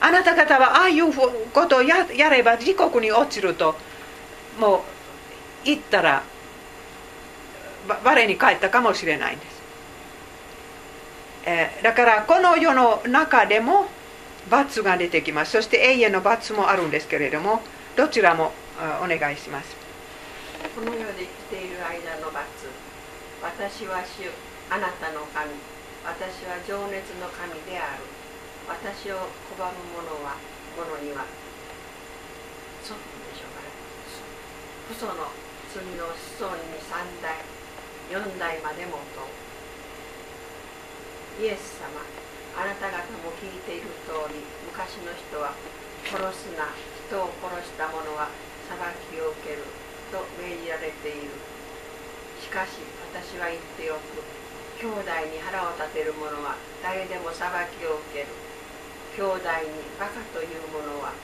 [0.00, 3.74] あなた方はああいうことをややれば自国に落ちると
[4.58, 4.80] もう
[5.64, 6.22] 言ったら
[8.04, 9.62] 我に返ったかもしれないんです、
[11.46, 13.86] えー、だからこの世の中でも
[14.48, 15.52] 罰が出てきます。
[15.52, 17.62] そして永遠の罰もあるんですけれども
[17.96, 18.52] どちらも
[19.02, 19.76] お願いします。
[20.74, 22.46] この世で生きている間の罰。
[23.42, 24.30] 私は主
[24.70, 25.50] あなたの神。
[26.04, 28.02] 私は情熱の神である。
[28.68, 29.16] 私を
[29.56, 30.36] 拒む者は
[30.76, 31.24] 者には
[32.84, 33.72] そうでしょうかね。
[34.92, 35.32] 父祖の
[35.72, 37.44] 罪の子孫に3代
[38.10, 39.24] 4代までもと
[41.42, 42.00] イエス様
[42.58, 45.54] あなた方も聞いている通り昔の人は
[46.10, 48.26] 殺すな人を殺した者は
[48.66, 48.74] 裁
[49.14, 49.62] きを受ける
[50.10, 51.38] と命じられている。
[52.42, 52.82] しかし
[53.14, 54.26] 私は言っておく。
[54.78, 54.98] 兄弟
[55.30, 57.46] に腹を立てる者は誰でも裁
[57.78, 58.34] きを受ける。
[59.14, 61.14] 兄弟にバカという者は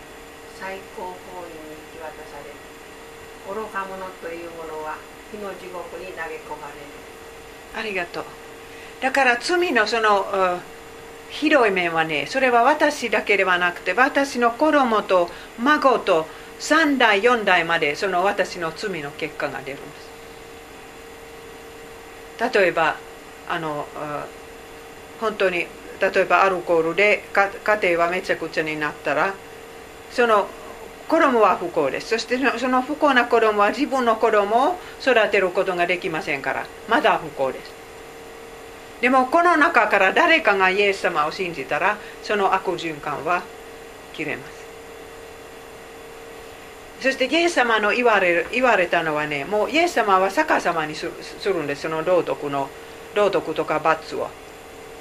[0.54, 2.62] 最高法院に引き渡される。
[3.50, 5.02] 愚か者という者は
[5.34, 6.94] 火の地獄に投げ込まれる。
[7.74, 8.24] ありがとう。
[9.02, 10.62] だから罪のその、
[11.34, 16.26] 広い面はねそれは私だけではなくて私の子供と孫と
[16.60, 19.86] 3代4代までその私の罪の結果が出るんで
[22.50, 22.54] す。
[22.58, 22.96] 例えば
[23.48, 23.86] あの
[25.20, 25.66] 本当に
[26.00, 27.50] 例えばアルコールで家
[27.94, 29.34] 庭はめちゃくちゃになったら
[30.10, 30.46] その
[31.08, 32.08] 子供は不幸です。
[32.10, 37.73] そしてその不幸な子供は自分の子供を育てることができませんからまだ不幸です。
[39.04, 43.42] でもこの中から誰かがイエス様を信じたらその悪循環は
[44.14, 44.64] 切れます。
[47.02, 52.70] そしてイエス様の言われ言われたのはねもうイエス様は逆さまにするんですその道徳の
[53.14, 54.28] 道徳とか罰を。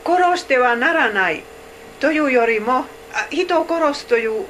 [0.03, 1.41] 殺してはならない
[2.01, 2.83] というよりも
[3.31, 4.45] 人を殺すという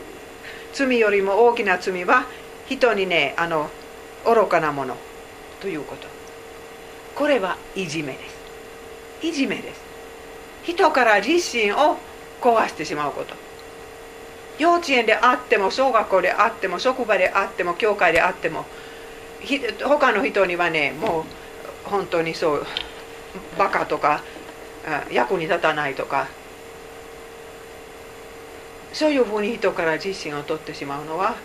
[0.74, 2.26] 罪よりも大きな罪は
[2.66, 3.70] 人にねあの
[4.26, 4.98] 愚かなもの
[5.62, 6.08] ということ。
[7.14, 8.33] これはいじめです。
[9.24, 9.82] いじめです。
[10.64, 11.98] 人から自身を
[12.42, 13.34] 壊してしまうこと。
[14.60, 18.66] 幼稚園であっても小学校であっても職場であっても教会であっても
[19.84, 21.26] 他の人にはねも
[21.86, 22.66] う本当にそう
[23.58, 24.22] バカとか
[25.12, 26.28] 役に立たないとか。
[28.94, 31.36] そういうふうに人から自身を取ってしまうのは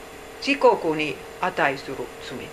[0.47, 1.97] 自国に値する
[2.29, 2.51] 罪です。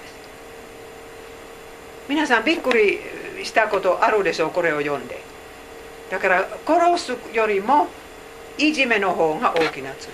[2.07, 3.01] 皆さんびっくり
[3.45, 5.21] したことあるでしょうこれを読んで。
[6.09, 7.87] だから殺すよりも
[8.57, 10.09] いじめの方が大きな罪。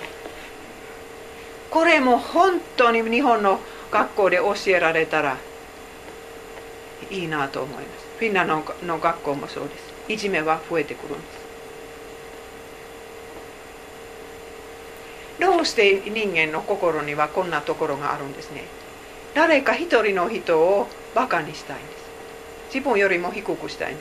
[1.70, 3.60] これも本当に日本の
[3.91, 5.38] 学校で教えられたら
[7.10, 8.06] いいなと思います。
[8.20, 10.13] フィンランドの学校もそうです。
[10.13, 11.41] いじめは増えてくるんです。
[15.39, 18.63] どうして人間の心にはこんなところがあるんですね。
[19.34, 22.00] 誰か一人の人をバカにしたいんです。
[22.73, 23.95] 自分よりも低くしたい。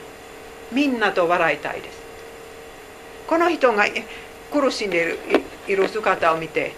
[0.71, 1.99] みんなと笑いたいです。
[3.27, 3.85] この人が
[4.53, 5.17] 苦しんで
[5.67, 6.73] いる姿を見て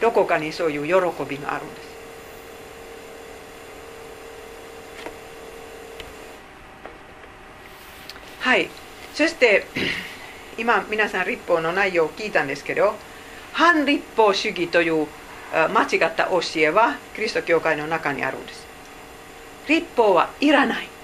[0.00, 1.86] どこかにそういう喜びがあるんです。
[8.40, 8.68] はい。
[9.14, 9.66] そして
[10.58, 12.94] 今皆さん立法の内容を聞いたんですけど
[13.52, 15.06] 反立法主義という
[15.52, 18.66] 間違った教えはキリスト教会の中にあるんです。
[19.68, 20.95] 立法はいらない。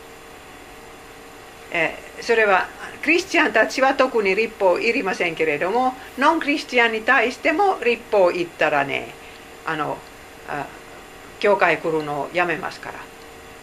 [1.72, 2.68] えそれは
[3.02, 9.14] クリスチャンたちは特に立法いりませんけれどもノンクリスチャンに対しても立法言ったらね
[9.66, 9.96] あの
[10.48, 10.66] あ
[11.40, 12.98] 教会来るのをやめますから。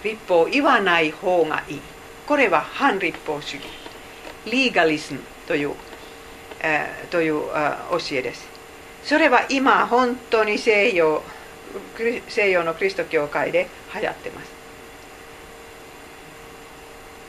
[0.04, 1.82] 立法言わない方がいい。
[2.28, 3.66] これは反立法主義。
[4.46, 5.72] リーガリスムという、
[6.62, 7.42] えー、という
[7.92, 8.48] 教えです。
[9.04, 11.22] それは今本当に西洋
[12.28, 14.52] 西洋のキリスト教会で流行ってます、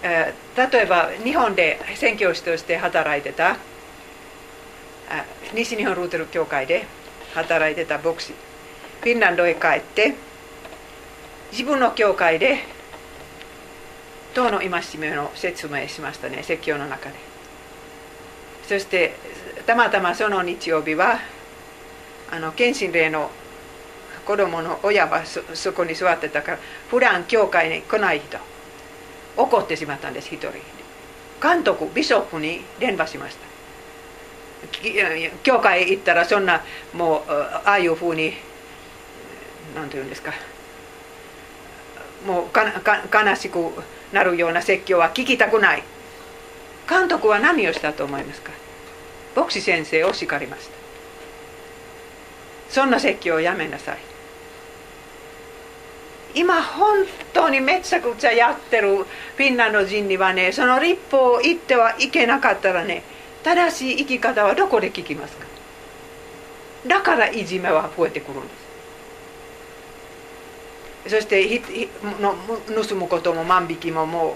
[0.02, 0.32] 例
[0.82, 3.56] えば日本で宣教師として働いてた
[5.54, 6.86] 西日本ルーテル教会で
[7.34, 8.32] 働いてた牧師
[9.00, 10.14] フィンランドへ帰って
[11.52, 12.58] 自分の教会で
[14.34, 17.16] 党の戒めの説明しましたね説教の中で。
[18.68, 19.16] そして
[19.66, 21.18] たまたまその日曜日は
[22.30, 23.30] あの献身令の
[24.24, 28.38] 子供の親はそこに座ってたから普段教会に来ない人。
[29.36, 30.52] 怒ってしまったんです一人。
[31.42, 33.50] 監督ビショップに電話しました。
[35.42, 36.62] 教会行ったらそんな
[36.92, 38.34] もうああいうふうに
[39.74, 40.32] 何て言うんですか。
[42.26, 43.58] もう悲しく
[44.12, 45.82] なるような説教は聞きたくない。
[46.88, 48.52] 監督は何をしたと思いますか。
[49.34, 50.72] 牧師先生を叱りました。
[52.68, 54.09] そんな説教をやめなさい。
[56.34, 63.02] 今本当にめちゃくちゃやってるフィンランド人にはねその立法を言ってはいけなかったらね
[63.42, 65.46] 正しい生き方はどこで聞きますか？
[66.86, 68.48] だからいじめは増えてくるんで
[71.06, 71.10] す。
[71.16, 71.88] そしてひひ
[72.20, 72.34] の
[72.84, 74.34] 盗むことも万引きももう、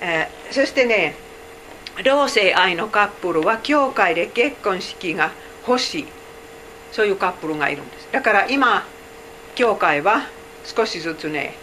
[0.00, 1.16] えー、そしてね
[2.04, 5.32] 同性愛のカップルは教会で結婚式が
[5.66, 6.06] 欲しい。
[6.98, 8.08] そういうカップルがいるんです。
[8.10, 8.84] だから今
[9.54, 10.22] 教会は
[10.64, 11.54] 少しずつね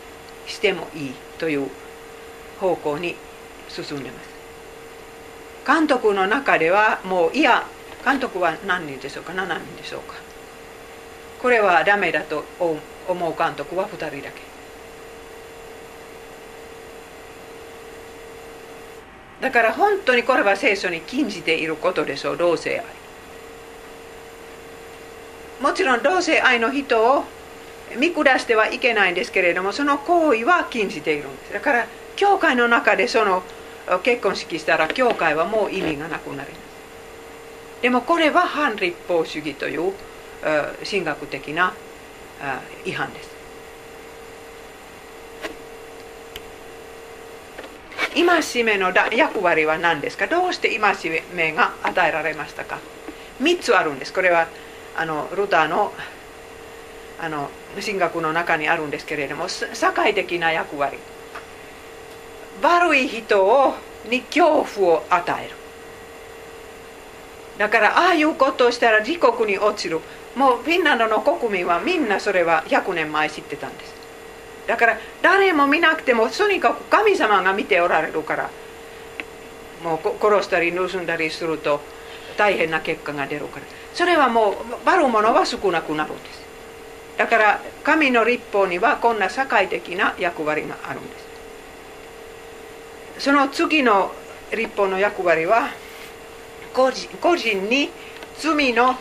[0.47, 1.69] してもいいという
[2.61, 3.17] 方向に
[3.67, 4.29] 進んでます。
[5.67, 7.67] 監督の中ではもういや
[8.05, 10.15] 監督は何人でしょうか？7人でしょうか？
[11.41, 14.41] これはダメだと思う監督は2人だけ。
[19.41, 22.38] だから本当にこれは聖書に禁じていることでしょう。
[22.38, 22.86] 同性愛
[25.66, 27.24] もちろん同性愛の人を
[27.97, 31.53] 見下してはいけないんですけれどもその行為は禁じているんです。
[31.53, 33.41] だから教会の中でその
[34.03, 37.82] 結婚式したら教会はもう意味がなくなります。
[37.82, 39.93] でもこれは反立法主義という
[40.88, 41.74] 神学的な
[42.86, 43.34] 違反です。
[48.13, 50.28] 戒めの役割は何ですか？
[50.28, 52.78] どうして戒めが与えられましたか
[53.41, 54.13] ？3つあるんです。
[54.13, 54.47] これは
[54.98, 55.93] あのルターの
[57.20, 60.98] あの神学の中にあるんですけれども社会的な役割。
[62.62, 63.74] 悪い人を
[64.10, 65.56] に恐怖を与える。
[67.58, 70.00] だからああいうことをしたら自国に落ちる。
[70.36, 73.96] もうフィンランドの国民はみんなそれは100年前知ってたんです。
[74.68, 78.50] だから誰も見なくてもとにかく神様が見ておられるから
[79.84, 81.80] もう殺したり盗んだりすると
[82.36, 83.66] 大変な結果が出るから。
[83.96, 86.46] それはもう悪るものは少なくなるんです。
[87.18, 91.18] だから神の立法にはこんな社会的な役割があるんで
[93.18, 93.24] す。
[93.26, 94.12] その次の
[94.52, 95.70] 立法の役割は
[96.74, 97.89] 個人に
[98.38, 98.98] 罪の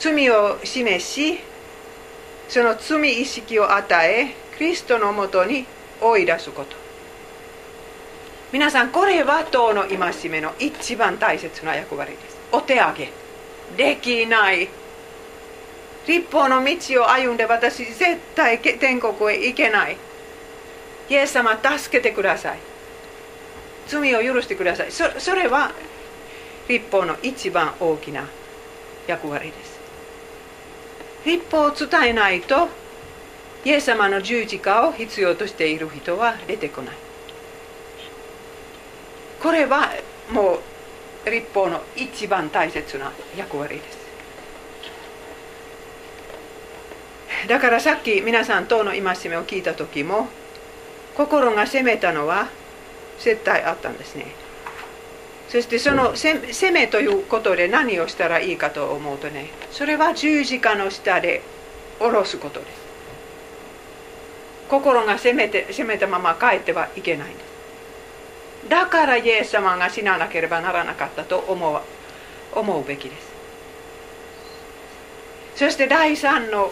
[0.00, 1.38] 罪を示し
[2.48, 5.64] その罪意識を与えキリストのもとに
[6.00, 6.76] 追い出すこと。
[8.50, 12.36] 皆さんこれは党の戒めの一番大切な役割です。
[12.50, 13.17] お手上げ。
[13.76, 14.68] できない。
[16.06, 19.96] 立法の道を歩んで私絶対天国へ行けない。
[21.10, 22.58] イエス様助けてください。
[23.86, 24.92] 罪を許してください。
[24.92, 25.72] そそれは
[26.68, 28.26] 立法の一番大きな
[29.06, 29.78] 役割です。
[31.24, 32.68] 立法を伝えないと
[33.64, 36.96] イエス様の十字架を必要としている人は出てこない。
[39.42, 39.90] これは
[40.30, 40.60] もう
[41.30, 43.98] 立法の一番大切な役割です
[47.48, 50.28] だからさっき皆さん党の戒めを聞いた時も
[51.16, 52.48] 心が責めたのは
[53.18, 54.26] 絶対あったんですね
[55.48, 61.42] そしてその責めということで何をしたらいいかと思うとねそれは十字架の下で
[61.98, 62.88] 下ろすことです
[64.68, 67.47] 心が責めて責めたまま帰ってはいけないんです
[68.68, 71.80] だからイエス様が死ななければならなかったと思う
[72.58, 73.28] 思うべきです
[75.56, 76.70] そして第3の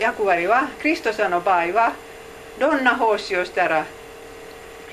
[0.00, 1.94] 役割はクリストさんの場合は
[2.58, 3.86] どんな奉仕をしたら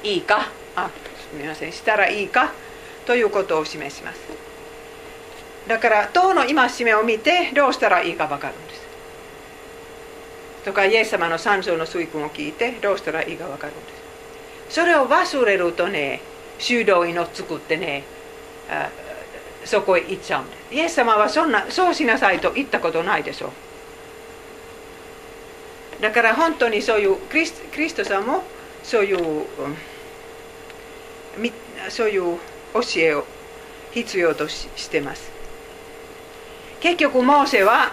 [0.03, 0.89] いいかあ
[1.31, 2.51] すみませんしたらいいか
[3.05, 4.19] ということを示します
[5.67, 8.81] だから党の戒めを見てどうしたらいいか分かるんです
[10.65, 13.81] とかイエス様の三条の水訓を聞いてどうしたらいいか分かるんで
[14.69, 16.21] すそれを忘れるとね
[16.61, 18.03] 修道院を作ってね
[19.65, 23.47] そこへ行っちゃうんですイエス様はそんなそうしなさいと言ったことないでしょ。
[23.47, 23.51] う
[26.01, 28.43] だから本当にそういうクリスクリストさんも
[28.83, 29.45] そういう、
[31.89, 32.39] そういう
[32.73, 33.25] 教えを
[33.91, 35.29] 必要とししてます。
[36.79, 37.91] 結局モーセは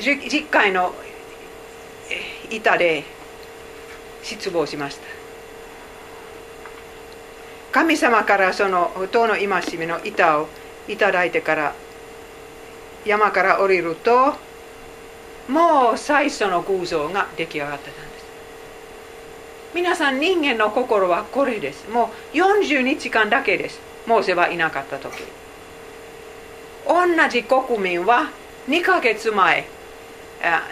[0.00, 0.92] 実会の
[2.50, 3.04] 板で
[4.22, 5.21] 失望しました。
[7.72, 9.48] 神様からその塔の戒
[9.78, 10.48] めの板を
[10.88, 11.74] いただいてから
[13.06, 14.34] 山から降りると
[15.48, 18.24] もう最初の偶像が出来上がってたんです。
[19.74, 21.88] 皆さん人間の心はこれです。
[21.90, 23.80] もう40日間だけです。
[24.06, 25.22] モーセはいなかった時。
[26.86, 28.30] 同じ国民は
[28.68, 29.66] 2ヶ月前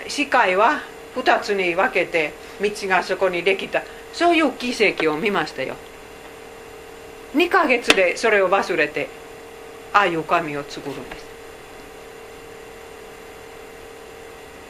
[0.07, 0.83] 視界は
[1.17, 3.83] 2つに分けて道がそこにできた。
[4.13, 5.77] そういう奇跡を見ましたよ。
[7.35, 9.09] 2ヶ月でそれを忘れて
[9.93, 11.31] ああいう神を作るんです。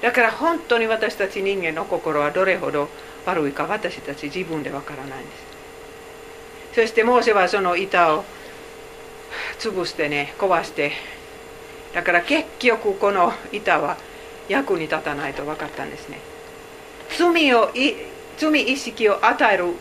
[0.02, 2.88] だから本当に私たち人間の心はどれほど
[3.26, 5.36] 悪いか私たち自分でわからないんで
[6.72, 6.74] す。
[6.74, 8.24] そしてモーセはその板を
[9.58, 10.92] 潰してね壊して
[11.92, 13.96] だから結局この板は
[14.48, 16.18] 役に立たないと分かったんですね。
[17.18, 17.70] 罪を
[18.38, 19.74] 罪意識を与える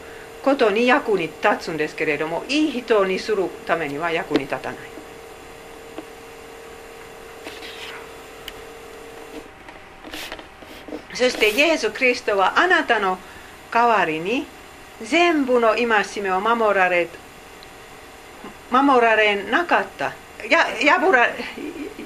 [0.44, 4.80] ことに役に立つんですけれどもいい人にするためには役に立たない。
[11.14, 13.18] そしてイエス・キリストはあなたの
[13.72, 14.46] 代わりに
[15.02, 15.88] 全部の戒
[16.22, 17.10] めを守られ
[18.72, 20.14] 守られなかった。
[20.50, 20.64] や
[20.98, 21.30] 破ら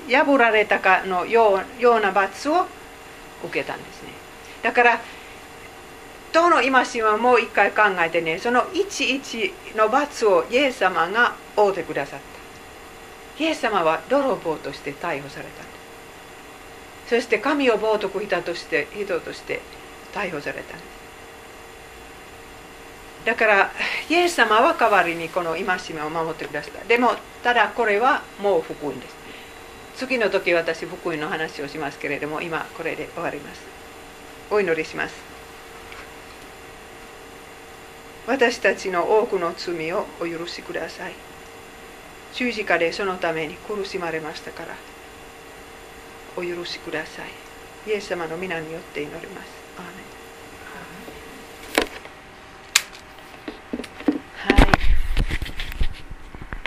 [0.10, 2.66] 破られたかのようような罰を
[3.44, 4.10] 受けたんですね。
[4.64, 5.02] だから
[6.34, 12.20] どの戒めはもう一回考えてねその一一の罰をイエス様が負うてくださっ
[13.38, 13.44] た。
[13.44, 15.64] イエス様は泥棒として逮捕された。
[17.08, 19.62] そして神を冒涜したとして人として
[20.14, 20.76] 逮捕された。
[20.76, 21.04] んです
[23.26, 23.72] だから
[24.10, 25.64] イエス様は代わりにこの戒
[25.94, 26.84] めを守ってくださった。
[26.86, 27.12] でも
[27.44, 29.16] ただこれはもう福音です。
[29.96, 33.62] 次の時私福音の話をしますけれども今これで終わります。
[34.50, 35.33] お祈りします。
[38.26, 41.14] 私たちの多くの罪をお許しください。
[42.34, 44.76] 十字架でそのために苦しまれましたから
[46.36, 47.30] お許しください。
[47.86, 49.48] イエス様の皆によって祈ります。
[49.78, 50.03] アーメ